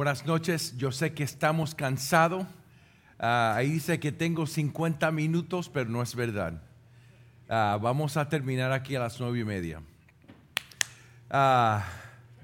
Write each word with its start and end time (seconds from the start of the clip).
Buenas 0.00 0.24
noches, 0.24 0.78
yo 0.78 0.92
sé 0.92 1.12
que 1.12 1.22
estamos 1.22 1.74
cansados. 1.74 2.46
Ah, 3.18 3.52
ahí 3.54 3.68
dice 3.68 4.00
que 4.00 4.12
tengo 4.12 4.46
50 4.46 5.10
minutos, 5.10 5.68
pero 5.68 5.90
no 5.90 6.00
es 6.00 6.14
verdad. 6.14 6.62
Ah, 7.50 7.78
vamos 7.78 8.16
a 8.16 8.26
terminar 8.26 8.72
aquí 8.72 8.96
a 8.96 9.00
las 9.00 9.20
nueve 9.20 9.40
y 9.40 9.44
media. 9.44 9.82
Ah, 11.28 11.84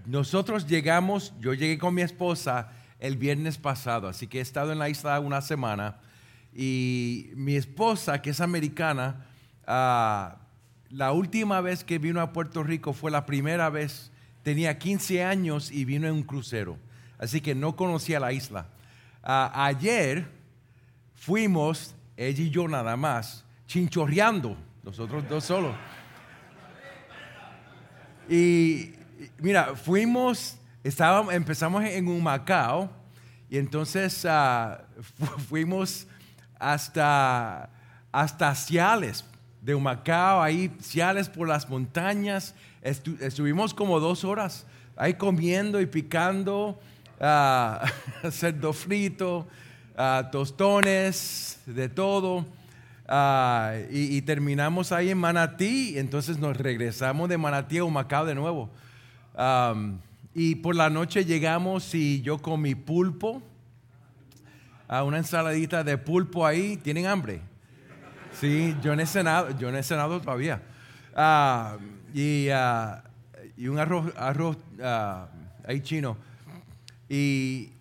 nosotros 0.05 0.67
llegamos, 0.67 1.33
yo 1.41 1.55
llegué 1.55 1.79
con 1.79 1.95
mi 1.95 2.03
esposa 2.03 2.73
el 3.01 3.17
viernes 3.17 3.57
pasado, 3.57 4.07
así 4.07 4.27
que 4.27 4.41
he 4.41 4.43
estado 4.43 4.71
en 4.71 4.79
la 4.79 4.91
isla 4.91 5.19
una 5.19 5.41
semana 5.41 5.97
y 6.55 7.31
mi 7.37 7.57
esposa, 7.57 8.21
que 8.21 8.29
es 8.29 8.43
americana, 8.43 9.25
la 9.67 11.13
última 11.13 11.63
vez 11.63 11.85
que 11.85 11.99
vino 11.99 12.21
a 12.21 12.35
Puerto 12.35 12.63
Rico 12.63 12.93
fue 12.93 13.11
la 13.11 13.25
primera 13.25 13.71
vez, 13.71 14.13
tenía 14.43 14.79
15 14.79 15.25
años 15.25 15.71
y 15.73 15.87
vino 15.87 16.07
en 16.07 16.13
un 16.13 16.23
crucero 16.23 16.85
así 17.19 17.41
que 17.41 17.55
no 17.55 17.77
conocía 17.77 18.21
la 18.21 18.33
isla. 18.33 18.67
ayer 19.23 20.27
fuimos, 21.15 21.95
ella 22.17 22.43
y 22.43 22.51
yo 22.51 22.69
nada 22.69 22.97
más, 22.97 23.45
chinchorreando, 23.67 24.57
nosotros 24.83 25.29
dos 25.29 25.45
solos. 25.45 25.75
Y 28.29 28.95
mira, 29.39 29.75
fuimos, 29.77 30.59
estábamos, 30.83 31.33
empezamos 31.35 31.85
en 31.85 32.09
un 32.09 32.23
Macao 32.23 32.91
y 33.49 33.59
entonces 33.59 34.25
ah, 34.29 34.85
fuimos 35.49 36.07
hasta, 36.59 37.71
hasta 38.11 38.55
Ciales, 38.55 39.25
de 39.61 39.75
Humacao, 39.75 40.43
ahí 40.43 40.71
Ciales 40.81 41.29
por 41.29 41.49
las 41.49 41.69
montañas. 41.69 42.55
estuvimos 42.83 43.75
como 43.75 43.99
dos 43.99 44.25
horas 44.25 44.67
ahí 44.97 45.15
comiendo 45.15 45.81
y 45.81 45.87
picando 45.87 46.81
uh, 47.21 48.31
cerdo 48.31 48.73
frito, 48.73 49.47
uh, 49.97 50.31
tostones, 50.31 51.61
de 51.67 51.89
todo. 51.89 52.47
Ah, 53.09 53.75
y, 53.89 54.21
terminamos 54.23 54.91
ahí 54.91 55.11
en 55.11 55.19
Manatí, 55.19 55.97
entonces 55.97 56.39
nos 56.39 56.57
regresamos 56.57 57.29
de 57.29 57.39
Manatí 57.39 57.79
a 57.79 57.85
Humacao 57.85 58.25
de 58.25 58.35
nuevo. 58.35 58.69
y 60.35 60.57
por 60.57 60.75
la 60.75 60.91
noche 60.91 61.25
llegamos 61.25 61.95
y 61.95 62.21
yo 62.23 62.39
con 62.39 62.61
mi 62.61 62.75
pulpo, 62.75 63.43
a 64.89 65.05
una 65.05 65.19
ensaladita 65.19 65.85
de 65.85 65.99
pulpo 65.99 66.45
ahí, 66.45 66.77
¿tienen 66.79 67.07
hambre? 67.07 67.41
Sí, 68.41 68.77
yo 68.83 68.97
no 68.97 69.03
he 69.03 69.07
cenado, 69.07 69.57
yo 69.57 69.71
no 69.71 69.79
he 69.79 69.85
cenado 69.85 70.21
todavía. 70.21 70.63
y, 72.13 72.49
y, 73.57 73.69
un 73.69 73.79
arroz, 73.79 74.13
arroz 74.17 74.57
ahí 75.65 75.81
chino. 75.81 76.17
Y, 77.09 77.73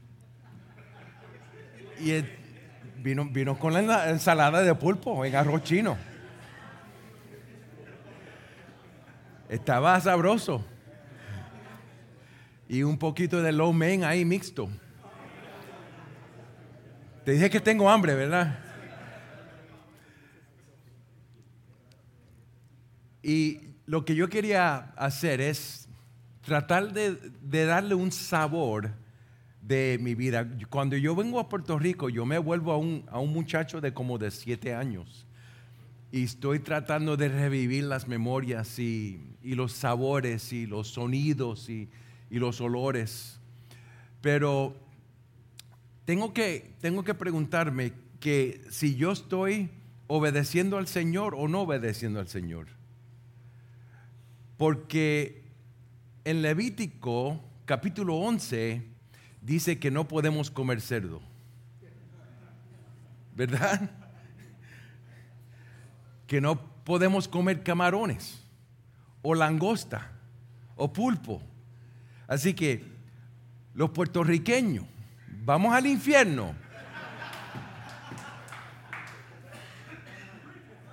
vino, 2.97 3.25
vino 3.25 3.57
con 3.57 3.73
la 3.73 4.09
ensalada 4.09 4.61
de 4.61 4.75
pulpo 4.75 5.25
en 5.25 5.35
arroz 5.35 5.63
chino. 5.63 5.97
Estaba 9.49 9.99
sabroso. 9.99 10.63
Y 12.67 12.83
un 12.83 12.97
poquito 12.97 13.41
de 13.41 13.51
low 13.51 13.73
mein 13.73 14.03
ahí 14.03 14.25
mixto. 14.25 14.69
Te 17.23 17.31
dije 17.31 17.49
que 17.49 17.59
tengo 17.59 17.89
hambre, 17.89 18.13
¿verdad? 18.15 18.59
Y 23.23 23.61
lo 23.87 24.05
que 24.05 24.15
yo 24.15 24.29
quería 24.29 24.91
hacer 24.95 25.41
es 25.41 25.87
tratar 26.41 26.91
de, 26.93 27.15
de 27.41 27.65
darle 27.65 27.95
un 27.95 28.11
sabor 28.11 28.91
de 29.67 29.97
mi 29.99 30.13
vida. 30.13 30.47
Cuando 30.69 30.95
yo 30.95 31.16
vengo 31.16 31.39
a 31.39 31.49
Puerto 31.49 31.80
Rico, 31.80 32.09
yo 32.09 32.25
me 32.25 32.38
vuelvo 32.38 32.71
a 32.71 32.77
un, 32.77 33.05
a 33.09 33.19
un 33.19 33.33
muchacho 33.33 33.81
de 33.81 33.94
como 33.94 34.17
de 34.17 34.30
siete 34.31 34.75
años 34.75 35.25
y 36.11 36.23
estoy 36.23 36.59
tratando 36.59 37.17
de 37.17 37.30
revivir 37.30 37.83
las 37.86 38.08
memorias 38.08 38.80
y, 38.80 39.36
y 39.42 39.55
los 39.55 39.73
sabores 39.73 40.53
y 40.53 40.65
los 40.65 40.89
sonidos 40.89 41.70
y, 41.70 41.89
y, 42.30 42.39
los 42.39 42.61
olores. 42.61 43.39
Pero 44.21 44.76
tengo 46.05 46.33
que, 46.33 46.76
tengo 46.80 47.03
que 47.03 47.15
preguntarme 47.15 47.92
que 48.20 48.61
si 48.70 48.95
yo 48.95 49.11
estoy 49.11 49.71
obedeciendo 50.08 50.77
al 50.77 50.87
Señor 50.87 51.36
o 51.36 51.47
no 51.47 51.61
obedeciendo 51.61 52.20
al 52.20 52.27
Señor. 52.27 52.67
Porque 54.58 55.43
en 56.23 56.42
Levítico 56.43 57.43
capítulo 57.65 58.15
11 58.15 58.95
dice 59.45 59.78
que 59.78 59.92
no 59.92 60.08
podemos 60.08 60.50
comer 60.50 60.82
cerdo. 60.82 61.22
¿Verdad? 63.36 63.89
Que 66.26 66.42
no 66.42 66.60
podemos 66.83 67.28
comer 67.28 67.61
camarones 67.64 68.42
o 69.22 69.36
langosta 69.36 70.11
o 70.76 70.92
pulpo. 70.92 71.42
Así 72.28 72.54
que 72.54 72.83
los 73.76 73.92
puertorriqueños, 73.92 74.86
vamos 75.28 75.73
al 75.73 75.86
infierno. 75.86 76.56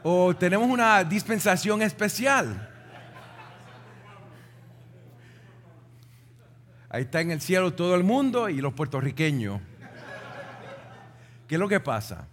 O 0.02 0.34
tenemos 0.36 0.68
una 0.68 1.04
dispensación 1.04 1.80
especial. 1.80 2.71
Ahí 6.94 7.04
está 7.04 7.22
en 7.22 7.30
el 7.30 7.40
cielo 7.40 7.72
todo 7.72 7.94
el 7.94 8.04
mundo 8.04 8.50
y 8.50 8.60
los 8.60 8.74
puertorriqueños. 8.74 9.62
¿Qué 11.48 11.54
es 11.54 11.58
lo 11.58 11.66
que 11.66 11.80
pasa? 11.80 12.28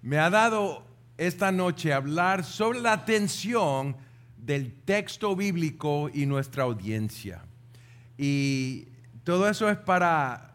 Me 0.00 0.16
ha 0.18 0.30
dado 0.30 0.86
esta 1.18 1.50
noche 1.50 1.92
hablar 1.92 2.44
sobre 2.44 2.80
la 2.80 3.04
tensión 3.04 3.96
del 4.36 4.72
texto 4.84 5.34
bíblico 5.34 6.08
y 6.14 6.24
nuestra 6.26 6.62
audiencia. 6.62 7.42
Y 8.16 8.86
todo 9.24 9.48
eso 9.48 9.68
es 9.68 9.78
para, 9.78 10.54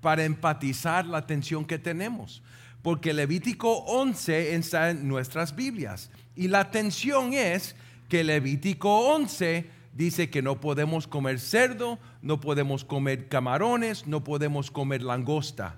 para 0.00 0.24
empatizar 0.24 1.04
la 1.04 1.26
tensión 1.26 1.66
que 1.66 1.78
tenemos. 1.78 2.42
Porque 2.80 3.12
Levítico 3.12 3.84
11 3.84 4.54
está 4.54 4.88
en 4.88 5.06
nuestras 5.06 5.54
Biblias. 5.54 6.10
Y 6.34 6.48
la 6.48 6.70
tensión 6.70 7.34
es 7.34 7.76
que 8.08 8.24
Levítico 8.24 9.14
11 9.14 9.83
dice 9.94 10.28
que 10.28 10.42
no 10.42 10.60
podemos 10.60 11.06
comer 11.06 11.40
cerdo, 11.40 11.98
no 12.20 12.40
podemos 12.40 12.84
comer 12.84 13.28
camarones, 13.28 14.06
no 14.06 14.24
podemos 14.24 14.70
comer 14.70 15.02
langosta, 15.02 15.76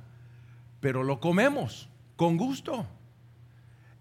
pero 0.80 1.04
lo 1.04 1.20
comemos 1.20 1.88
con 2.16 2.36
gusto. 2.36 2.86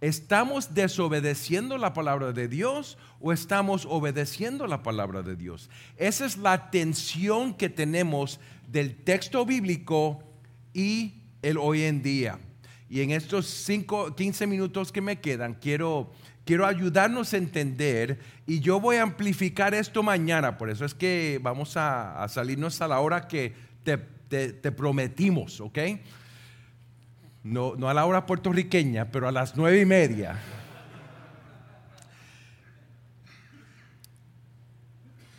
¿Estamos 0.01 0.73
desobedeciendo 0.73 1.77
la 1.77 1.93
palabra 1.93 2.31
de 2.31 2.47
Dios 2.47 2.97
o 3.19 3.33
estamos 3.33 3.85
obedeciendo 3.89 4.67
la 4.67 4.83
palabra 4.83 5.21
de 5.21 5.35
Dios? 5.35 5.69
Esa 5.97 6.25
es 6.25 6.37
la 6.37 6.69
tensión 6.69 7.53
que 7.53 7.69
tenemos 7.69 8.39
del 8.67 8.95
texto 8.95 9.45
bíblico 9.45 10.23
y 10.73 11.21
el 11.41 11.57
hoy 11.57 11.83
en 11.83 12.01
día. 12.01 12.39
Y 12.89 13.01
en 13.01 13.11
estos 13.11 13.67
15 14.15 14.47
minutos 14.47 14.91
que 14.91 15.01
me 15.01 15.19
quedan, 15.19 15.55
quiero 15.55 16.11
quiero 16.45 16.65
ayudarnos 16.65 17.33
a 17.33 17.37
entender 17.37 18.19
y 18.45 18.59
yo 18.59 18.79
voy 18.79 18.97
a 18.97 19.01
amplificar 19.01 19.73
esto 19.73 20.03
mañana, 20.03 20.57
por 20.57 20.69
eso 20.69 20.85
es 20.85 20.93
que 20.93 21.39
vamos 21.41 21.75
a, 21.75 22.25
salirnos 22.29 22.81
a 22.81 22.87
la 22.87 22.99
hora 22.99 23.27
que 23.27 23.53
te, 23.83 24.71
prometimos, 24.71 25.59
¿ok? 25.59 25.79
No, 27.43 27.75
no 27.75 27.89
a 27.89 27.93
la 27.93 28.05
hora 28.05 28.25
puertorriqueña, 28.25 29.11
pero 29.11 29.27
a 29.27 29.31
las 29.31 29.55
nueve 29.55 29.81
y 29.81 29.85
media. 29.85 30.39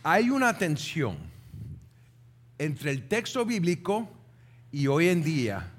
Hay 0.02 0.30
una 0.30 0.56
tensión 0.56 1.16
entre 2.58 2.92
el 2.92 3.08
texto 3.08 3.44
bíblico 3.44 4.08
y 4.70 4.86
hoy 4.86 5.08
en 5.08 5.22
día. 5.22 5.72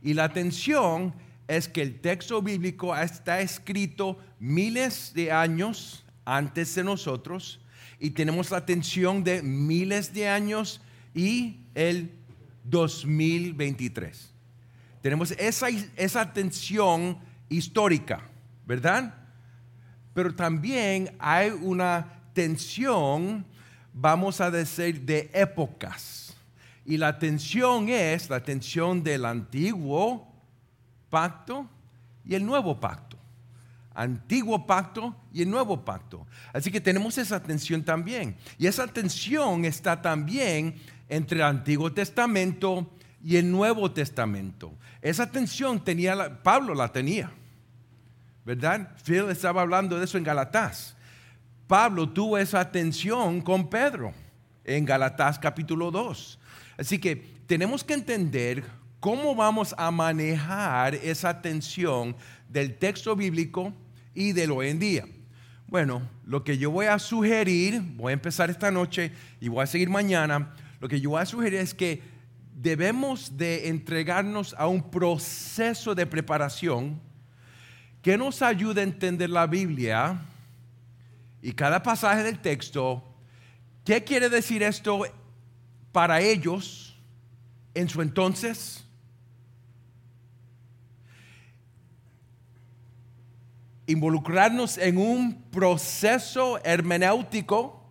Y 0.00 0.14
la 0.14 0.32
tensión 0.32 1.12
es 1.46 1.68
que 1.68 1.82
el 1.82 2.00
texto 2.00 2.40
bíblico 2.40 2.96
está 2.96 3.40
escrito 3.40 4.18
miles 4.38 5.12
de 5.14 5.30
años 5.30 6.04
antes 6.24 6.74
de 6.74 6.84
nosotros 6.84 7.60
y 7.98 8.10
tenemos 8.10 8.50
la 8.50 8.64
tensión 8.64 9.22
de 9.22 9.42
miles 9.42 10.12
de 10.12 10.28
años 10.28 10.80
y 11.14 11.60
el 11.74 12.10
2023. 12.64 14.30
Tenemos 15.02 15.32
esa, 15.32 15.68
esa 15.96 16.32
tensión 16.32 17.18
histórica, 17.48 18.22
¿verdad? 18.66 19.14
Pero 20.14 20.34
también 20.34 21.14
hay 21.18 21.50
una 21.50 22.20
tensión, 22.32 23.44
vamos 23.92 24.40
a 24.40 24.50
decir, 24.50 25.02
de 25.02 25.30
épocas. 25.34 26.34
Y 26.86 26.96
la 26.96 27.18
tensión 27.18 27.88
es 27.88 28.30
la 28.30 28.42
tensión 28.42 29.02
del 29.02 29.24
antiguo 29.24 30.33
pacto 31.14 31.68
y 32.24 32.34
el 32.34 32.44
nuevo 32.44 32.80
pacto. 32.80 33.16
Antiguo 33.94 34.66
pacto 34.66 35.14
y 35.32 35.42
el 35.42 35.48
nuevo 35.48 35.84
pacto. 35.84 36.26
Así 36.52 36.72
que 36.72 36.80
tenemos 36.80 37.16
esa 37.18 37.40
tensión 37.40 37.84
también. 37.84 38.36
Y 38.58 38.66
esa 38.66 38.88
tensión 38.88 39.64
está 39.64 40.02
también 40.02 40.74
entre 41.08 41.38
el 41.38 41.44
Antiguo 41.44 41.92
Testamento 41.92 42.90
y 43.22 43.36
el 43.36 43.48
Nuevo 43.48 43.92
Testamento. 43.92 44.74
Esa 45.00 45.30
tensión 45.30 45.84
tenía, 45.84 46.42
Pablo 46.42 46.74
la 46.74 46.88
tenía, 46.88 47.30
¿verdad? 48.44 48.90
Phil 49.04 49.30
estaba 49.30 49.62
hablando 49.62 49.96
de 49.96 50.06
eso 50.06 50.18
en 50.18 50.24
Galatás. 50.24 50.96
Pablo 51.68 52.08
tuvo 52.08 52.38
esa 52.38 52.72
tensión 52.72 53.40
con 53.40 53.70
Pedro 53.70 54.12
en 54.64 54.84
Galatás 54.84 55.38
capítulo 55.38 55.92
2. 55.92 56.40
Así 56.76 56.98
que 56.98 57.14
tenemos 57.46 57.84
que 57.84 57.94
entender 57.94 58.64
cómo 59.04 59.34
vamos 59.34 59.74
a 59.76 59.90
manejar 59.90 60.94
esa 60.94 61.42
tensión 61.42 62.16
del 62.48 62.78
texto 62.78 63.14
bíblico 63.14 63.70
y 64.14 64.32
del 64.32 64.50
hoy 64.50 64.68
en 64.68 64.78
día. 64.78 65.04
Bueno, 65.66 66.08
lo 66.24 66.42
que 66.42 66.56
yo 66.56 66.70
voy 66.70 66.86
a 66.86 66.98
sugerir, 66.98 67.82
voy 67.96 68.12
a 68.12 68.14
empezar 68.14 68.48
esta 68.48 68.70
noche 68.70 69.12
y 69.42 69.48
voy 69.48 69.62
a 69.62 69.66
seguir 69.66 69.90
mañana, 69.90 70.54
lo 70.80 70.88
que 70.88 71.02
yo 71.02 71.10
voy 71.10 71.20
a 71.20 71.26
sugerir 71.26 71.58
es 71.58 71.74
que 71.74 72.00
debemos 72.54 73.36
de 73.36 73.68
entregarnos 73.68 74.54
a 74.56 74.68
un 74.68 74.90
proceso 74.90 75.94
de 75.94 76.06
preparación 76.06 76.98
que 78.00 78.16
nos 78.16 78.40
ayude 78.40 78.80
a 78.80 78.84
entender 78.84 79.28
la 79.28 79.46
Biblia 79.46 80.18
y 81.42 81.52
cada 81.52 81.82
pasaje 81.82 82.22
del 82.22 82.38
texto. 82.38 83.04
¿Qué 83.84 84.02
quiere 84.02 84.30
decir 84.30 84.62
esto 84.62 85.02
para 85.92 86.22
ellos 86.22 86.98
en 87.74 87.86
su 87.90 88.00
entonces? 88.00 88.83
Involucrarnos 93.86 94.78
en 94.78 94.98
un 94.98 95.42
proceso 95.50 96.58
hermenéutico 96.64 97.82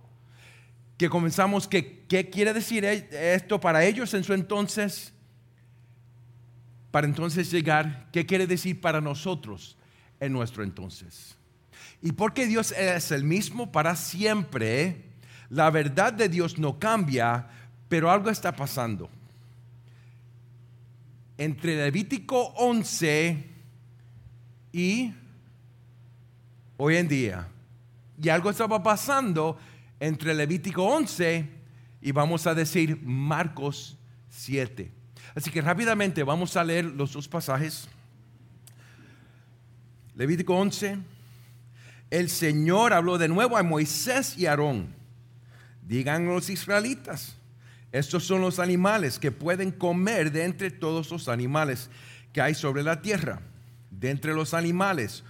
que 0.98 1.10
comenzamos 1.10 1.68
que 1.68 2.06
qué 2.08 2.30
quiere 2.30 2.54
decir 2.54 2.86
e-, 2.86 3.36
esto 3.36 3.60
para 3.60 3.84
ellos 3.84 4.14
en 4.14 4.24
su 4.24 4.34
entonces 4.34 5.14
para 6.92 7.08
entonces 7.08 7.52
llegar 7.52 8.10
qué 8.12 8.26
quiere 8.26 8.48
decir 8.48 8.82
para 8.82 9.02
nosotros 9.02 9.78
en 10.20 10.34
nuestro 10.34 10.64
entonces 10.64 11.36
y 12.02 12.12
porque 12.12 12.48
Dios 12.48 12.72
es 12.72 13.12
el 13.12 13.24
mismo 13.24 13.72
para 13.72 13.96
siempre 13.96 15.04
la 15.50 15.70
verdad 15.70 16.14
de 16.14 16.30
Dios 16.30 16.58
no 16.58 16.80
cambia 16.80 17.48
pero 17.94 18.10
algo 18.10 18.32
está 18.32 18.56
pasando. 18.56 19.08
Entre 21.38 21.76
Levítico 21.76 22.42
11 22.58 23.44
y 24.72 25.14
hoy 26.78 26.98
en 26.98 27.08
día. 27.08 27.48
Y 28.22 28.30
algo 28.30 28.50
estaba 28.50 28.82
pasando 28.82 29.58
entre 30.00 30.34
Levítico 30.34 30.84
11 30.84 31.50
y 32.02 32.12
vamos 32.12 32.46
a 32.48 32.54
decir 32.54 33.00
Marcos 33.04 33.98
7. 34.30 34.92
Así 35.36 35.50
que 35.50 35.62
rápidamente 35.62 36.24
vamos 36.24 36.56
a 36.58 36.64
leer 36.64 36.86
los 36.86 37.14
dos 37.14 37.28
pasajes. 37.28 37.88
Levítico 40.16 40.56
11. 40.56 41.00
El 42.12 42.30
Señor 42.30 42.94
habló 42.94 43.18
de 43.18 43.28
nuevo 43.28 43.58
a 43.58 43.64
Moisés 43.64 44.38
y 44.38 44.46
Aarón. 44.46 44.94
Digan 45.82 46.28
los 46.28 46.50
israelitas, 46.50 47.36
estos 47.92 48.24
son 48.24 48.42
los 48.42 48.60
animales 48.60 49.20
que 49.20 49.32
pueden 49.32 49.72
comer 49.72 50.32
de 50.32 50.46
entre 50.46 50.72
todos 50.72 51.10
los 51.12 51.28
animales 51.28 51.90
que 52.32 52.42
hay 52.42 52.56
sobre 52.56 52.84
la 52.84 53.02
tierra. 53.02 53.42
De 53.92 54.10
entre 54.10 54.34
los 54.34 54.54
animales, 54.54 55.24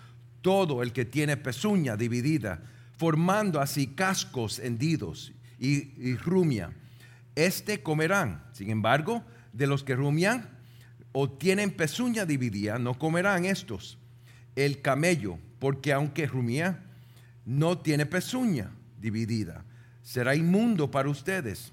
todo 0.44 0.84
el 0.84 0.92
que 0.92 1.06
tiene 1.06 1.38
pezuña 1.38 1.96
dividida, 1.98 2.62
formando 2.98 3.60
así 3.60 3.88
cascos 3.88 4.60
hendidos 4.60 5.34
y, 5.58 6.16
rumia. 6.18 6.72
Este 7.34 7.82
comerán. 7.82 8.44
Sin 8.52 8.70
embargo, 8.70 9.24
de 9.54 9.66
los 9.66 9.84
que 9.84 9.96
rumian 9.96 10.50
o 11.14 11.32
tienen 11.32 11.72
pezuña 11.72 12.26
dividida, 12.26 12.78
no 12.78 13.00
comerán 13.00 13.46
estos. 13.46 13.98
El 14.56 14.82
camello, 14.82 15.40
porque 15.60 15.94
aunque 15.94 16.28
rumia, 16.28 16.84
no 17.46 17.78
tiene 17.80 18.06
pezuña 18.06 18.72
dividida, 19.00 19.64
será 20.02 20.36
inmundo 20.36 20.92
para 20.92 21.10
ustedes. 21.10 21.72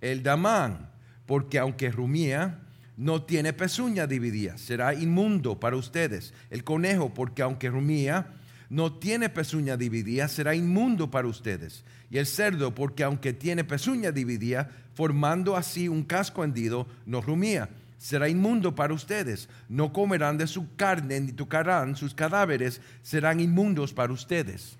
El 0.00 0.24
damán, 0.24 0.90
porque 1.24 1.60
aunque 1.60 1.90
rumía, 1.90 2.58
no 2.96 3.22
tiene 3.22 3.52
pezuña 3.52 4.06
dividida, 4.06 4.58
será 4.58 4.94
inmundo 4.94 5.58
para 5.58 5.76
ustedes. 5.76 6.34
El 6.50 6.64
conejo, 6.64 7.14
porque 7.14 7.42
aunque 7.42 7.70
rumía, 7.70 8.34
no 8.68 8.92
tiene 8.94 9.28
pezuña 9.28 9.76
dividida, 9.76 10.28
será 10.28 10.54
inmundo 10.54 11.10
para 11.10 11.28
ustedes. 11.28 11.84
Y 12.10 12.18
el 12.18 12.26
cerdo, 12.26 12.74
porque 12.74 13.04
aunque 13.04 13.32
tiene 13.32 13.64
pezuña 13.64 14.12
dividida, 14.12 14.70
formando 14.94 15.56
así 15.56 15.88
un 15.88 16.04
casco 16.04 16.44
hendido, 16.44 16.86
no 17.06 17.20
rumía, 17.20 17.70
será 17.98 18.28
inmundo 18.28 18.74
para 18.74 18.94
ustedes. 18.94 19.48
No 19.68 19.92
comerán 19.92 20.36
de 20.36 20.46
su 20.46 20.74
carne 20.76 21.20
ni 21.20 21.32
tocarán 21.32 21.96
sus 21.96 22.14
cadáveres, 22.14 22.80
serán 23.02 23.40
inmundos 23.40 23.92
para 23.92 24.12
ustedes. 24.12 24.76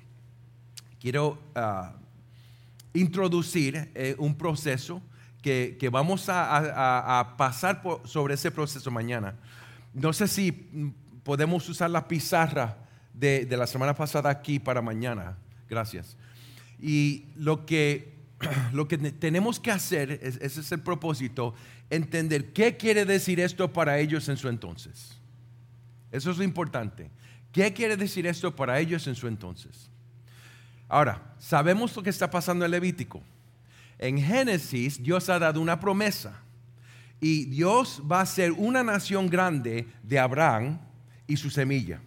Quiero 0.99 1.39
ah, 1.55 1.95
introducir 2.95 3.91
eh, 3.95 4.15
un 4.19 4.37
proceso 4.37 5.03
que, 5.43 5.89
vamos 5.91 6.27
a, 6.29 7.35
pasar 7.37 7.83
sobre 8.05 8.35
ese 8.35 8.51
proceso 8.51 8.91
mañana. 8.91 9.35
No 9.93 10.13
sé 10.13 10.29
si 10.29 10.53
podemos 11.25 11.69
usar 11.69 11.91
la 11.91 12.07
pizarra 12.07 12.79
de, 13.13 13.47
la 13.51 13.67
semana 13.67 13.95
pasada 13.95 14.31
aquí 14.31 14.59
para 14.59 14.81
mañana. 14.81 15.37
Gracias. 15.69 16.17
Y 16.81 17.27
lo 17.37 17.67
que, 17.67 18.15
lo 18.73 18.87
que 18.87 18.99
tenemos 18.99 19.59
que 19.59 19.73
hacer, 19.73 20.13
ese 20.23 20.61
es 20.61 20.73
el 20.73 20.81
propósito, 20.81 21.55
entender 21.91 22.53
qué 22.53 22.77
quiere 22.77 23.05
decir 23.05 23.41
esto 23.41 23.73
para 23.73 23.99
ellos 23.99 24.29
en 24.29 24.37
su 24.37 24.49
entonces. 24.49 25.19
Eso 26.13 26.31
es 26.31 26.39
lo 26.39 26.45
importante. 26.45 27.11
¿Qué 27.51 27.73
quiere 27.73 27.97
decir 27.97 28.27
esto 28.27 28.55
para 28.55 28.79
ellos 28.79 29.07
en 29.07 29.15
su 29.15 29.27
entonces? 29.27 29.91
Ahora, 30.89 31.35
sabemos 31.39 31.95
lo 31.97 32.03
que 32.03 32.11
está 32.11 32.31
pasando 32.31 32.65
en 32.65 32.71
Levítico 32.71 33.23
en 34.03 34.21
Génesis 34.21 35.03
Dios 35.03 35.29
ha 35.29 35.39
dado 35.39 35.61
una 35.61 35.79
promesa 35.79 36.43
y 37.21 37.45
Dios 37.45 38.03
va 38.11 38.21
a 38.21 38.27
ser 38.27 38.51
una 38.53 38.83
nación 38.83 39.29
grande 39.29 39.87
de 40.03 40.19
Abraham 40.19 40.81
y 41.27 41.37
su 41.37 41.51
semilla. 41.51 42.01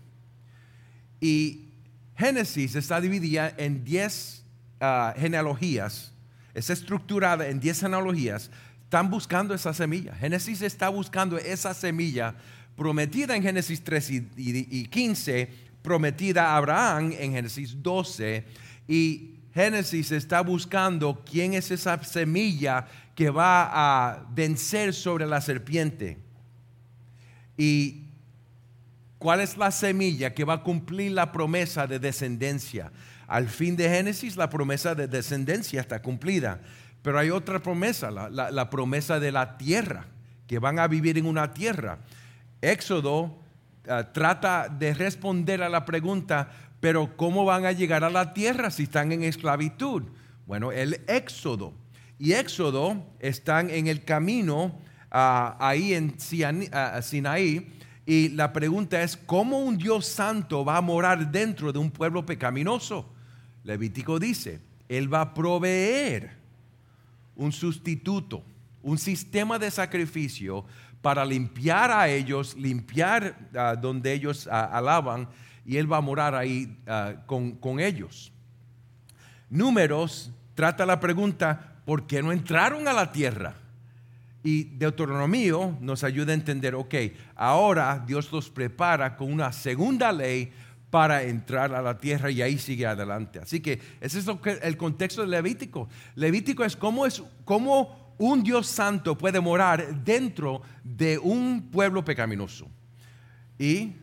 Y 1.21 1.69
Génesis 2.18 2.75
está 2.75 3.00
dividida 3.00 3.53
en 3.57 3.86
10 3.86 4.44
ah, 4.81 5.13
genealogías, 5.18 6.12
está 6.53 6.74
estructurada 6.74 7.47
en 7.47 7.62
10 7.62 7.80
genealogías, 7.80 8.51
están 8.83 9.09
buscando 9.09 9.53
esa 9.53 9.74
semilla. 9.74 10.13
Génesis 10.15 10.62
está 10.62 10.89
buscando 10.89 11.38
esa 11.38 11.74
semilla 11.74 12.36
prometida 12.75 13.37
en 13.37 13.42
Génesis 13.42 13.81
3 13.81 14.09
y, 14.11 14.28
y 14.35 14.85
15, 14.87 15.49
prometida 15.81 16.49
a 16.49 16.57
Abraham 16.57 17.14
en 17.18 17.31
Génesis 17.31 17.81
12 17.81 18.44
y 18.87 19.34
Génesis 19.56 20.12
está 20.12 20.42
buscando 20.42 21.24
quién 21.26 21.54
es 21.54 21.71
esa 21.71 22.04
semilla 22.04 22.88
que 23.16 23.30
va 23.30 23.69
a 23.71 24.26
vencer 24.31 24.94
sobre 24.94 25.26
la 25.26 25.40
serpiente. 25.40 26.18
Y 27.57 28.04
cuál 29.18 29.40
es 29.40 29.56
la 29.56 29.71
semilla 29.71 30.33
que 30.33 30.44
va 30.44 30.56
a 30.56 30.64
cumplir 30.64 31.14
la 31.14 31.31
promesa 31.31 31.88
de 31.88 32.00
descendencia. 32.00 32.92
Al 33.28 33.47
fin 33.47 33.78
de 33.78 33.90
Génesis 33.90 34.35
la 34.35 34.50
promesa 34.50 34.94
de 34.94 35.07
descendencia 35.07 35.80
está 35.80 36.02
cumplida. 36.02 36.59
Pero 37.02 37.18
hay 37.18 37.30
otra 37.30 37.59
promesa, 37.59 38.12
la, 38.12 38.69
promesa 38.69 39.21
de 39.21 39.31
la 39.31 39.57
tierra, 39.57 40.06
que 40.47 40.59
van 40.59 40.80
a 40.80 40.88
vivir 40.90 41.18
en 41.18 41.28
una 41.28 41.54
tierra. 41.54 42.00
Éxodo 42.62 43.40
ah, 43.88 44.12
trata 44.12 44.68
de 44.68 44.94
responder 44.94 45.64
a 45.64 45.69
la 45.69 45.85
pregunta, 45.85 46.50
pero 46.85 47.18
¿cómo 47.18 47.45
van 47.45 47.65
a 47.65 47.71
llegar 47.71 48.04
a 48.04 48.11
la 48.11 48.31
tierra 48.31 48.69
si 48.69 48.83
están 48.83 49.11
en 49.11 49.23
esclavitud? 49.23 50.04
Bueno, 50.45 50.71
el 50.71 51.01
éxodo. 51.07 51.73
Y 52.19 52.33
éxodo 52.33 53.04
están 53.19 53.71
en 53.71 53.87
el 53.87 54.04
camino 54.04 54.77
ah, 55.09 55.57
ahí 55.59 55.95
en 55.95 56.15
ah, 56.71 57.01
Sinaí. 57.01 57.73
Y 58.06 58.30
la 58.30 58.54
pregunta 58.54 59.01
es, 59.01 59.18
¿cómo 59.18 59.57
un 59.57 59.80
Dios 59.80 60.06
santo 60.06 60.63
va 60.63 60.77
a 60.77 60.81
morar 60.81 61.31
dentro 61.31 61.73
de 61.73 61.80
un 61.80 61.89
pueblo 61.89 62.23
pecaminoso? 62.23 63.11
Levítico 63.63 64.19
dice, 64.19 64.61
Él 64.87 65.11
va 65.11 65.21
a 65.21 65.33
proveer 65.33 66.37
un 67.35 67.51
sustituto, 67.51 68.44
un 68.83 68.99
sistema 68.99 69.57
de 69.57 69.71
sacrificio 69.71 70.63
para 71.01 71.25
limpiar 71.25 71.89
a 71.89 72.07
ellos, 72.09 72.56
limpiar 72.56 73.49
ah, 73.56 73.75
donde 73.75 74.13
ellos 74.13 74.45
alaban 74.45 75.27
y 75.66 75.78
Él 75.78 75.92
va 75.92 75.98
a 75.98 76.02
morar 76.02 76.36
ahí 76.36 76.78
ah, 76.88 77.16
con, 77.26 77.80
ellos. 77.80 78.31
Números 79.50 80.31
trata 80.54 80.86
la 80.86 81.00
pregunta, 81.00 81.78
¿por 81.86 82.06
qué 82.07 82.22
no 82.22 82.31
entraron 82.31 82.88
a 82.88 82.94
la 82.94 83.12
tierra? 83.12 83.56
Y 84.44 84.66
Deuteronomio 84.66 85.76
nos 85.81 86.04
ayuda 86.04 86.31
a 86.31 86.36
entender, 86.36 86.76
ok, 86.76 86.94
ahora 87.36 88.04
Dios 88.06 88.31
los 88.31 88.50
prepara 88.50 89.18
con 89.18 89.34
una 89.34 89.52
segunda 89.52 90.12
ley 90.12 90.52
para 90.92 91.24
entrar 91.24 91.74
a 91.74 91.81
la 91.81 91.98
tierra 91.98 92.30
y 92.30 92.44
ahí 92.44 92.60
sigue 92.60 92.86
adelante. 92.86 93.40
Así 93.40 93.60
que 93.60 93.81
ese 94.00 94.19
es 94.19 94.28
el 94.62 94.78
contexto 94.78 95.22
de 95.22 95.28
Levítico. 95.28 95.90
Levítico 96.14 96.64
es 96.64 96.76
cómo, 96.76 97.07
es 97.07 97.24
cómo 97.44 98.14
un 98.18 98.44
Dios 98.44 98.68
santo 98.68 99.18
puede 99.18 99.40
morar 99.40 100.04
dentro 100.04 100.62
de 100.84 101.18
un 101.18 101.69
pueblo 101.72 102.06
pecaminoso. 102.06 102.68
Y 103.57 103.94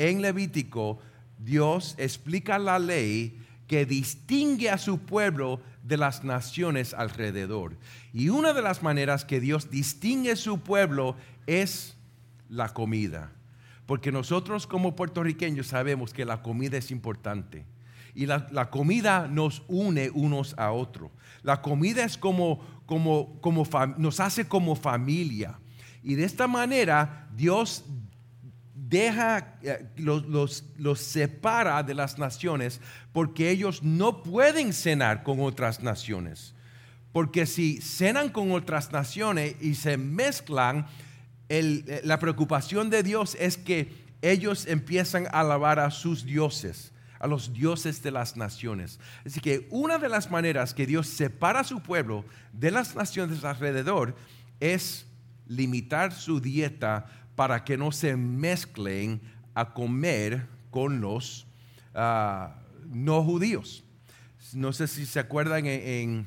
en 0.00 0.22
Levítico, 0.22 0.98
Dios 1.38 1.94
explica 1.98 2.58
la 2.58 2.78
ley 2.78 3.38
que 3.66 3.84
distingue 3.84 4.70
a 4.70 4.78
su 4.78 5.00
pueblo 5.00 5.60
de 5.82 5.98
las 5.98 6.24
naciones 6.24 6.94
alrededor. 6.94 7.76
Y 8.14 8.30
una 8.30 8.54
de 8.54 8.62
las 8.62 8.82
maneras 8.82 9.26
que 9.26 9.40
Dios 9.40 9.70
distingue 9.70 10.32
a 10.32 10.36
su 10.36 10.60
pueblo 10.60 11.16
es 11.46 11.98
la 12.48 12.70
comida. 12.70 13.30
Porque 13.84 14.10
nosotros 14.10 14.66
como 14.66 14.96
puertorriqueños 14.96 15.66
sabemos 15.66 16.14
que 16.14 16.24
la 16.24 16.40
comida 16.40 16.78
es 16.78 16.90
importante. 16.90 17.66
Y 18.14 18.24
la, 18.24 18.70
comida 18.70 19.28
nos 19.28 19.62
une 19.68 20.10
unos 20.14 20.54
a 20.58 20.72
otros. 20.72 21.10
La 21.42 21.60
comida 21.60 22.04
es 22.04 22.16
como, 22.16 22.64
como, 22.86 23.38
como 23.42 23.68
nos 23.98 24.18
hace 24.18 24.48
como 24.48 24.76
familia. 24.76 25.58
Y 26.02 26.14
de 26.14 26.24
esta 26.24 26.48
manera 26.48 27.28
Dios 27.36 27.84
deja, 28.90 29.54
eh, 29.62 29.86
los, 29.96 30.26
los, 30.26 30.64
los, 30.76 31.00
separa 31.00 31.82
de 31.82 31.94
las 31.94 32.18
naciones 32.18 32.80
porque 33.12 33.50
ellos 33.50 33.82
no 33.82 34.22
pueden 34.22 34.72
cenar 34.72 35.22
con 35.22 35.40
otras 35.40 35.82
naciones. 35.82 36.54
Porque 37.12 37.46
si 37.46 37.80
cenan 37.80 38.28
con 38.28 38.52
otras 38.52 38.92
naciones 38.92 39.56
y 39.60 39.74
se 39.74 39.96
mezclan, 39.96 40.86
eh, 41.48 42.00
la 42.04 42.18
preocupación 42.18 42.90
de 42.90 43.02
Dios 43.02 43.36
es 43.40 43.56
que 43.56 43.92
ellos 44.22 44.66
empiezan 44.66 45.26
a 45.26 45.40
alabar 45.40 45.78
a 45.78 45.90
sus 45.90 46.24
dioses, 46.24 46.92
a 47.18 47.26
los 47.26 47.52
dioses 47.52 48.02
de 48.02 48.10
las 48.10 48.36
naciones. 48.36 49.00
Así 49.24 49.40
que 49.40 49.66
una 49.70 49.98
de 49.98 50.08
las 50.08 50.30
maneras 50.30 50.74
que 50.74 50.86
Dios 50.86 51.06
separa 51.06 51.60
a 51.60 51.64
su 51.64 51.80
pueblo 51.80 52.24
de 52.52 52.70
las 52.70 52.94
naciones 52.94 53.44
alrededor 53.44 54.14
es 54.60 55.06
limitar 55.48 56.12
su 56.12 56.40
dieta 56.40 57.06
para 57.40 57.64
que 57.64 57.78
no 57.78 57.90
se 57.90 58.18
mezclen 58.18 59.18
a 59.54 59.72
comer 59.72 60.46
con 60.70 61.00
los 61.00 61.46
ah, 61.94 62.56
no 62.84 63.24
judíos. 63.24 63.82
No 64.52 64.74
sé 64.74 64.86
si 64.86 65.06
se 65.06 65.20
acuerdan 65.20 65.64
en 65.64 66.26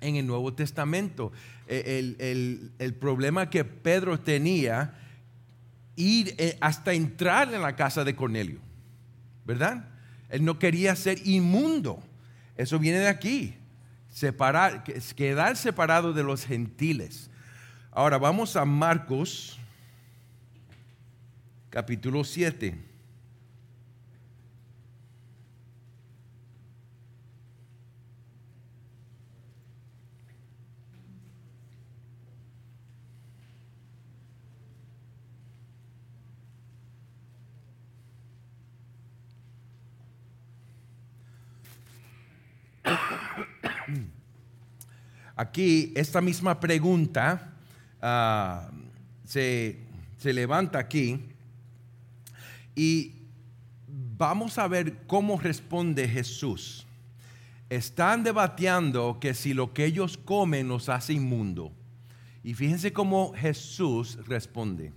el 0.00 0.24
Nuevo 0.24 0.54
Testamento 0.54 1.32
el, 1.66 2.96
problema 3.00 3.50
que 3.50 3.64
Pedro 3.64 4.20
tenía 4.20 4.94
ir 5.96 6.36
eh, 6.38 6.56
hasta 6.60 6.92
entrar 6.92 7.52
en 7.52 7.60
la 7.60 7.74
casa 7.74 8.04
de 8.04 8.14
Cornelio, 8.14 8.60
¿verdad? 9.44 9.88
Él 10.28 10.44
no 10.44 10.60
quería 10.60 10.94
ser 10.94 11.18
inmundo. 11.26 12.00
Eso 12.56 12.78
viene 12.78 13.00
de 13.00 13.08
aquí, 13.08 13.56
separar, 14.08 14.84
quedar 15.16 15.56
separado 15.56 16.12
de 16.12 16.22
los 16.22 16.46
gentiles. 16.46 17.28
Ahora 17.90 18.18
vamos 18.18 18.54
a 18.54 18.64
Marcos, 18.64 19.57
capítulo 21.70 22.24
7. 22.24 22.88
Aquí 45.36 45.92
esta 45.94 46.20
misma 46.20 46.58
pregunta 46.58 47.52
ah, 48.02 48.70
se, 49.24 49.78
se 50.16 50.32
levanta 50.32 50.80
aquí 50.80 51.37
y 52.78 53.26
vamos 53.88 54.56
a 54.56 54.68
ver 54.68 54.98
cómo 55.08 55.36
responde 55.36 56.06
Jesús. 56.06 56.86
Están 57.68 58.22
debatiendo 58.22 59.18
que 59.20 59.34
si 59.34 59.52
lo 59.52 59.74
que 59.74 59.84
ellos 59.84 60.16
comen 60.16 60.68
nos 60.68 60.88
hace 60.88 61.14
inmundo. 61.14 61.72
Y 62.44 62.54
fíjense 62.54 62.92
cómo 62.92 63.34
Jesús 63.34 64.16
responde. 64.28 64.92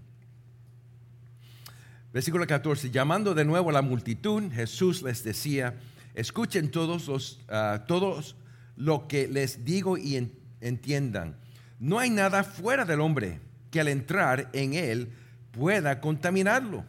Versículo 2.14 2.46
14, 2.46 2.92
llamando 2.92 3.34
de 3.34 3.46
nuevo 3.46 3.72
a 3.72 3.74
la 3.74 3.82
multitud, 3.82 4.52
Jesús 4.52 5.02
les 5.02 5.24
decía, 5.24 5.74
escuchen 6.14 6.70
todos, 6.70 7.08
los, 7.08 7.40
ah, 7.50 7.86
todos 7.88 8.36
lo 8.76 9.08
que 9.08 9.28
les 9.28 9.66
digo 9.66 9.98
y 9.98 10.30
entiendan. 10.60 11.36
No 11.80 11.98
hay 11.98 12.12
nada 12.12 12.44
fuera 12.44 12.86
del 12.86 13.02
hombre 13.02 13.40
que 13.72 13.82
al 13.82 13.88
entrar 13.88 14.52
en 14.54 14.76
él 14.76 15.12
pueda 15.52 16.00
contaminarlo, 16.00 16.86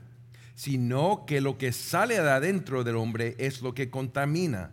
sino 0.54 1.24
que 1.26 1.40
lo 1.40 1.58
que 1.58 1.72
sale 1.72 2.14
de 2.14 2.30
adentro 2.30 2.84
del 2.84 2.96
hombre 2.96 3.34
es 3.38 3.62
lo 3.62 3.74
que 3.74 3.90
contamina 3.90 4.70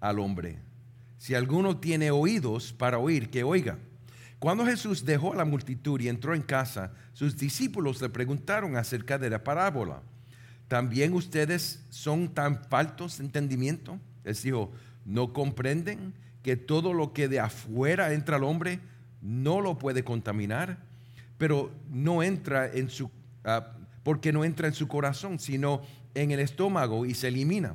al 0.00 0.18
hombre. 0.18 0.58
Si 1.18 1.34
alguno 1.34 1.78
tiene 1.78 2.10
oídos 2.10 2.72
para 2.72 2.98
oír, 2.98 3.30
que 3.30 3.44
oiga. 3.44 3.78
Cuando 4.38 4.66
Jesús 4.66 5.04
dejó 5.04 5.34
la 5.34 5.44
multitud 5.44 6.00
y 6.00 6.08
entró 6.08 6.34
en 6.34 6.42
casa, 6.42 6.92
sus 7.14 7.36
discípulos 7.36 8.02
le 8.02 8.10
preguntaron 8.10 8.76
acerca 8.76 9.16
de 9.18 9.30
la 9.30 9.42
parábola. 9.42 10.02
¿También 10.68 11.14
ustedes 11.14 11.84
son 11.88 12.28
tan 12.28 12.62
faltos 12.64 13.18
de 13.18 13.24
entendimiento? 13.24 13.98
Les 14.24 14.42
dijo, 14.42 14.72
¿No 15.04 15.32
comprenden 15.32 16.14
que 16.42 16.56
todo 16.56 16.92
lo 16.92 17.12
que 17.12 17.28
de 17.28 17.40
afuera 17.40 18.12
entra 18.12 18.36
al 18.36 18.44
hombre 18.44 18.80
no 19.20 19.60
lo 19.60 19.78
puede 19.78 20.04
contaminar? 20.04 20.78
Pero 21.36 21.70
no 21.90 22.22
entra 22.22 22.70
en 22.72 22.88
su, 22.88 23.10
ah, 23.44 23.72
porque 24.04 24.32
no 24.32 24.44
entra 24.44 24.68
en 24.68 24.74
su 24.74 24.86
corazón, 24.86 25.40
sino 25.40 25.82
en 26.14 26.30
el 26.30 26.38
estómago 26.38 27.04
y 27.04 27.14
se 27.14 27.28
elimina. 27.28 27.74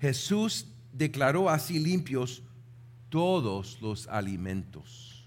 Jesús 0.00 0.68
declaró 0.92 1.50
así 1.50 1.80
limpios 1.80 2.42
todos 3.08 3.82
los 3.82 4.06
alimentos. 4.06 5.26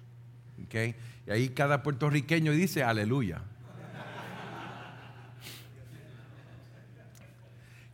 Y 0.57 1.29
ahí 1.29 1.49
cada 1.49 1.83
puertorriqueño 1.83 2.53
dice 2.53 2.83
aleluya. 2.83 3.41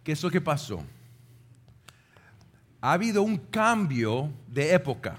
¿Qué 0.04 0.12
es 0.12 0.22
lo 0.22 0.30
que 0.30 0.42
pasó? 0.42 0.86
ha 2.86 2.94
habido 2.94 3.24
un 3.24 3.38
cambio 3.38 4.32
de 4.46 4.76
época, 4.76 5.18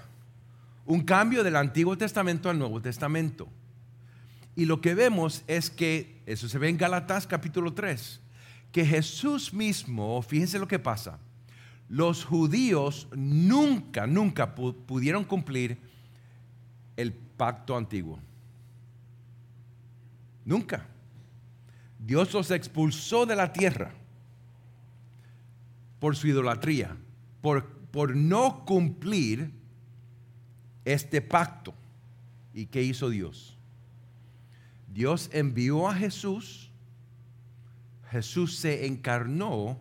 un 0.85 1.01
cambio 1.01 1.43
del 1.43 1.57
Antiguo 1.57 1.97
Testamento 1.97 2.49
al 2.49 2.57
Nuevo 2.57 2.81
Testamento. 2.81 3.49
Y 4.57 4.65
lo 4.65 4.81
que 4.81 4.93
vemos 4.95 5.43
es 5.47 5.69
que, 5.69 6.21
eso 6.25 6.49
se 6.49 6.57
ve 6.57 6.67
en 6.67 6.77
Galatas 6.77 7.27
capítulo 7.27 7.73
3, 7.73 8.19
que 8.73 8.85
Jesús 8.85 9.53
mismo, 9.53 10.21
fíjense 10.21 10.59
lo 10.59 10.67
que 10.67 10.79
pasa, 10.79 11.19
los 11.87 12.25
judíos 12.25 13.07
nunca, 13.15 14.05
nunca 14.07 14.53
pudieron 14.55 15.23
cumplir 15.23 15.77
el 16.97 17.13
pacto 17.13 17.77
antiguo. 17.77 18.19
Nunca. 20.43 20.87
Dios 21.99 22.33
los 22.33 22.51
expulsó 22.51 23.25
de 23.25 23.35
la 23.35 23.53
tierra 23.53 23.93
por 25.99 26.15
su 26.15 26.27
idolatría 26.27 26.97
por, 27.91 28.15
no 28.15 28.65
cumplir 28.65 29.51
este 30.85 31.21
pacto. 31.21 31.73
¿Y 32.53 32.65
qué 32.67 32.83
hizo 32.83 33.09
Dios? 33.09 33.56
Dios 34.97 35.29
envió 35.31 35.87
a 35.87 35.93
Jesús, 35.93 36.71
Jesús 38.09 38.55
se 38.55 38.87
encarnó 38.87 39.77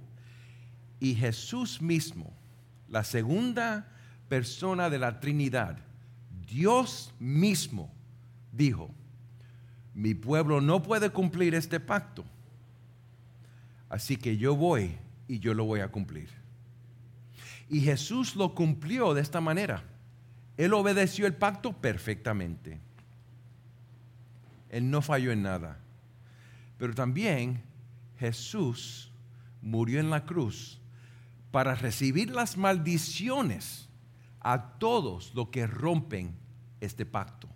y 1.00 1.14
Jesús 1.14 1.80
mismo, 1.80 2.34
la 2.90 3.02
segunda 3.02 3.88
persona 4.28 4.90
de 4.90 4.98
la 4.98 5.18
Trinidad, 5.18 5.78
Dios 6.46 7.14
mismo 7.18 7.90
dijo, 8.52 8.90
mi 9.94 10.12
pueblo 10.12 10.60
no 10.60 10.82
puede 10.82 11.08
cumplir 11.08 11.54
este 11.54 11.80
pacto, 11.80 12.22
así 13.88 14.18
que 14.18 14.36
yo 14.36 14.54
voy 14.54 14.98
y 15.28 15.38
yo 15.38 15.54
lo 15.54 15.64
voy 15.64 15.80
a 15.80 15.88
cumplir. 15.88 16.28
Y 17.70 17.80
Jesús 17.80 18.36
lo 18.36 18.54
cumplió 18.54 19.14
de 19.14 19.22
esta 19.22 19.40
manera. 19.40 19.82
Él 20.58 20.74
obedeció 20.74 21.26
el 21.26 21.32
pacto 21.32 21.72
perfectamente. 21.72 22.80
Él 24.76 24.90
no 24.90 25.00
falló 25.00 25.32
en 25.32 25.42
nada. 25.42 25.78
Pero 26.76 26.94
también 26.94 27.62
Jesús 28.18 29.10
murió 29.62 30.00
en 30.00 30.10
la 30.10 30.26
cruz 30.26 30.78
para 31.50 31.74
recibir 31.74 32.30
las 32.30 32.58
maldiciones 32.58 33.88
a 34.40 34.74
todos 34.78 35.34
los 35.34 35.48
que 35.48 35.66
rompen 35.66 36.36
este 36.78 37.06
pacto. 37.06 37.48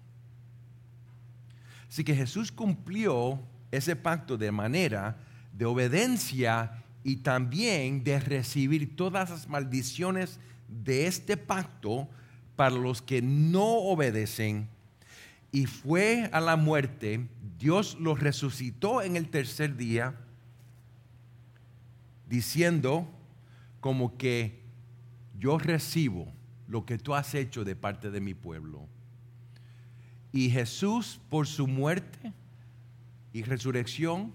Así 1.91 2.05
que 2.05 2.17
Jesús 2.17 2.51
cumplió 2.51 3.39
ese 3.71 3.97
pacto 3.97 4.39
de 4.39 4.51
manera 4.51 5.19
de 5.53 5.67
obediencia 5.67 6.83
y 7.05 7.17
también 7.17 8.03
de 8.03 8.19
recibir 8.19 8.97
todas 8.97 9.29
las 9.29 9.47
maldiciones 9.47 10.41
de 10.69 11.07
este 11.07 11.37
pacto 11.37 12.09
para 12.57 12.77
los 12.77 13.03
que 13.03 13.21
no 13.21 13.67
obedecen 13.67 14.71
y 15.53 15.67
fue 15.67 16.29
a 16.33 16.41
la 16.41 16.57
muerte, 16.57 17.29
Dios 17.59 17.97
lo 18.01 18.15
resucitó 18.15 19.03
en 19.03 19.17
el 19.17 19.29
tercer 19.29 19.77
día, 19.77 20.15
diciendo 22.29 23.09
como 23.81 24.17
que 24.17 24.63
yo 25.39 25.59
recibo 25.59 26.33
lo 26.69 26.87
que 26.87 26.99
tú 26.99 27.15
has 27.15 27.35
hecho 27.35 27.65
de 27.65 27.75
parte 27.75 28.11
de 28.11 28.21
mi 28.21 28.35
pueblo. 28.35 28.87
Y 30.33 30.51
Jesús, 30.51 31.21
por 31.29 31.49
su 31.49 31.67
muerte 31.67 32.33
y 33.33 33.43
resurrección, 33.43 34.33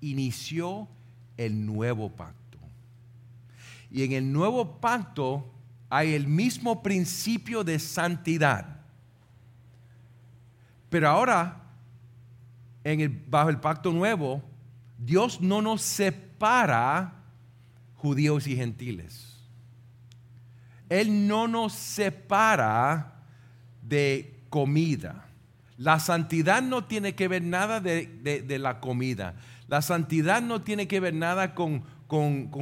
inició 0.00 0.88
el 1.36 1.66
nuevo 1.66 2.14
pacto. 2.14 2.58
Y 3.90 4.04
en 4.04 4.12
el 4.12 4.32
nuevo 4.32 4.80
pacto 4.80 5.52
hay 5.90 6.14
el 6.14 6.28
mismo 6.28 6.82
principio 6.82 7.64
de 7.64 7.78
santidad. 7.78 8.77
Pero 10.90 11.08
ahora, 11.08 11.56
bajo 13.26 13.50
el 13.50 13.60
pacto 13.60 13.92
nuevo, 13.92 14.42
Dios 14.98 15.40
no 15.40 15.62
nos 15.62 15.82
separa 15.82 17.12
judíos 17.94 18.46
y 18.46 18.56
gentiles. 18.56 19.36
Él 20.88 21.26
no 21.26 21.48
nos 21.48 21.74
separa 21.74 23.24
de 23.82 24.42
comida. 24.48 25.26
La 25.76 26.00
santidad 26.00 26.62
no 26.62 26.84
tiene 26.84 27.14
que 27.14 27.28
ver 27.28 27.42
nada 27.42 27.80
de, 27.80 28.58
la 28.58 28.80
comida. 28.80 29.34
La 29.68 29.82
santidad 29.82 30.40
no 30.40 30.62
tiene 30.62 30.88
que 30.88 31.00
ver 31.00 31.14
nada 31.14 31.54
con 31.54 31.84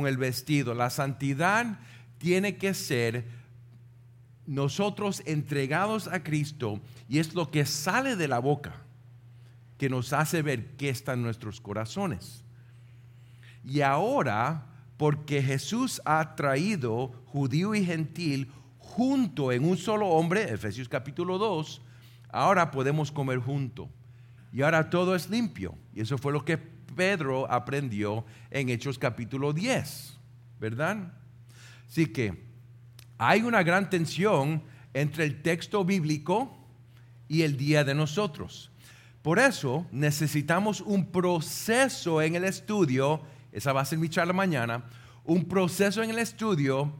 el 0.06 0.16
vestido. 0.16 0.74
La 0.74 0.90
santidad 0.90 1.78
tiene 2.18 2.56
que 2.56 2.74
ser 2.74 3.35
nosotros 4.46 5.22
entregados 5.26 6.08
a 6.08 6.22
Cristo 6.22 6.80
y 7.08 7.18
es 7.18 7.34
lo 7.34 7.50
que 7.50 7.66
sale 7.66 8.16
de 8.16 8.28
la 8.28 8.38
boca 8.38 8.74
que 9.78 9.90
nos 9.90 10.12
hace 10.12 10.42
ver 10.42 10.76
qué 10.76 10.88
está 10.88 11.12
en 11.12 11.22
nuestros 11.22 11.60
corazones. 11.60 12.44
Y 13.64 13.80
ahora, 13.80 14.66
porque 14.96 15.42
Jesús 15.42 16.00
ha 16.04 16.34
traído 16.36 17.08
judío 17.26 17.74
y 17.74 17.84
gentil 17.84 18.50
junto 18.78 19.52
en 19.52 19.64
un 19.64 19.76
solo 19.76 20.08
hombre, 20.08 20.52
Efesios 20.52 20.88
capítulo 20.88 21.36
2, 21.38 21.82
ahora 22.30 22.70
podemos 22.70 23.12
comer 23.12 23.38
junto. 23.38 23.90
Y 24.52 24.62
ahora 24.62 24.88
todo 24.88 25.14
es 25.14 25.28
limpio. 25.28 25.76
Y 25.94 26.00
eso 26.00 26.16
fue 26.16 26.32
lo 26.32 26.44
que 26.44 26.56
Pedro 26.56 27.50
aprendió 27.50 28.24
en 28.50 28.70
Hechos 28.70 28.98
capítulo 28.98 29.52
10, 29.52 30.16
¿verdad? 30.58 31.12
Así 31.86 32.06
que 32.06 32.45
hay 33.18 33.42
una 33.42 33.62
gran 33.62 33.88
tensión 33.90 34.62
entre 34.94 35.24
el 35.24 35.42
texto 35.42 35.84
bíblico 35.84 36.56
y 37.28 37.42
el 37.42 37.56
día 37.56 37.84
de 37.84 37.94
nosotros. 37.94 38.70
Por 39.22 39.38
eso 39.38 39.86
necesitamos 39.90 40.80
un 40.80 41.06
proceso 41.06 42.22
en 42.22 42.36
el 42.36 42.44
estudio, 42.44 43.22
esa 43.52 43.72
va 43.72 43.80
a 43.80 43.84
ser 43.84 43.98
mi 43.98 44.08
charla 44.08 44.32
mañana, 44.32 44.84
un 45.24 45.44
proceso 45.46 46.02
en 46.02 46.10
el 46.10 46.18
estudio 46.18 46.92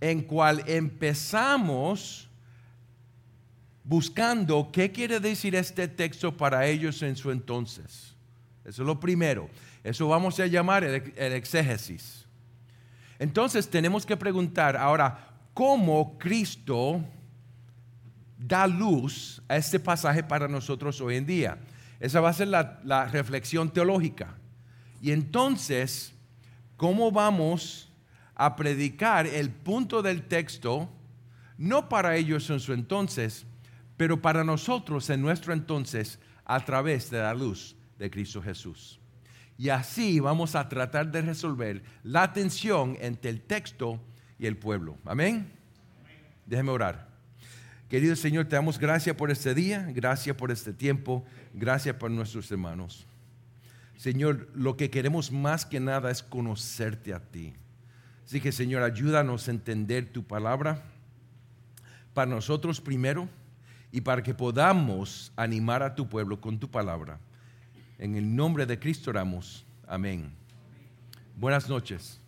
en 0.00 0.22
cual 0.22 0.62
empezamos 0.66 2.28
buscando 3.84 4.70
qué 4.72 4.90
quiere 4.90 5.20
decir 5.20 5.54
este 5.54 5.86
texto 5.88 6.34
para 6.36 6.66
ellos 6.66 7.02
en 7.02 7.16
su 7.16 7.30
entonces. 7.30 8.14
Eso 8.64 8.82
es 8.82 8.86
lo 8.86 8.98
primero. 8.98 9.50
Eso 9.82 10.08
vamos 10.08 10.40
a 10.40 10.46
llamar 10.46 10.84
el, 10.84 11.12
el 11.16 11.32
exégesis. 11.34 12.24
Entonces 13.18 13.68
tenemos 13.68 14.06
que 14.06 14.16
preguntar 14.16 14.76
ahora, 14.76 15.33
¿cómo 15.54 16.18
Cristo 16.18 17.02
da 18.36 18.66
luz 18.66 19.40
a 19.48 19.56
este 19.56 19.80
pasaje 19.80 20.22
para 20.22 20.48
nosotros 20.48 21.00
hoy 21.00 21.16
en 21.16 21.24
día? 21.24 21.58
Esa 22.00 22.20
va 22.20 22.28
a 22.30 22.34
ser 22.34 22.48
la, 22.48 23.08
reflexión 23.10 23.70
teológica. 23.70 24.34
Y 25.00 25.12
entonces, 25.12 26.12
¿cómo 26.76 27.10
vamos 27.10 27.90
a 28.34 28.56
predicar 28.56 29.26
el 29.26 29.50
punto 29.50 30.02
del 30.02 30.24
texto, 30.24 30.90
no 31.56 31.88
para 31.88 32.16
ellos 32.16 32.50
en 32.50 32.58
su 32.58 32.72
entonces, 32.72 33.46
pero 33.96 34.20
para 34.20 34.42
nosotros 34.42 35.08
en 35.08 35.22
nuestro 35.22 35.52
entonces, 35.52 36.18
a 36.44 36.62
través 36.64 37.10
de 37.10 37.18
la 37.18 37.32
luz 37.32 37.76
de 37.96 38.10
Cristo 38.10 38.42
Jesús? 38.42 38.98
Y 39.56 39.68
así 39.68 40.18
vamos 40.18 40.56
a 40.56 40.68
tratar 40.68 41.12
de 41.12 41.22
resolver 41.22 41.80
la 42.02 42.32
tensión 42.32 42.98
entre 43.00 43.30
el 43.30 43.40
texto 43.40 44.00
y 44.38 44.46
el 44.46 44.56
pueblo. 44.56 44.96
Amén. 45.04 45.50
Déjeme 46.46 46.70
orar. 46.70 47.08
Querido 47.88 48.16
Señor, 48.16 48.46
te 48.46 48.56
damos 48.56 48.78
gracias 48.78 49.14
por 49.14 49.30
este 49.30 49.54
día, 49.54 49.88
gracias 49.94 50.34
por 50.36 50.50
este 50.50 50.72
tiempo, 50.72 51.24
gracias 51.52 51.94
por 51.96 52.10
nuestros 52.10 52.50
hermanos. 52.50 53.06
Señor, 53.96 54.48
lo 54.54 54.76
que 54.76 54.90
queremos 54.90 55.30
más 55.30 55.64
que 55.64 55.80
nada 55.80 56.10
es 56.10 56.22
conocerte 56.22 57.14
a 57.14 57.20
ti. 57.20 57.54
Así 58.24 58.40
que 58.40 58.52
Señor, 58.52 58.82
ayúdanos 58.82 59.46
a 59.46 59.50
entender 59.50 60.10
tu 60.12 60.24
palabra 60.24 60.82
para 62.14 62.30
nosotros 62.30 62.80
primero 62.80 63.28
y 63.92 64.00
para 64.00 64.22
que 64.22 64.34
podamos 64.34 65.32
animar 65.36 65.82
a 65.82 65.94
tu 65.94 66.08
pueblo 66.08 66.40
con 66.40 66.58
tu 66.58 66.70
palabra. 66.70 67.20
En 67.98 68.16
el 68.16 68.34
nombre 68.34 68.66
de 68.66 68.78
Cristo 68.78 69.10
oramos. 69.10 69.64
Amén. 69.86 70.32
Buenas 71.36 71.68
noches. 71.68 72.23